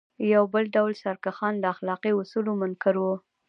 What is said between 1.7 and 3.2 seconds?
اخلاقي اصولو منکر وو.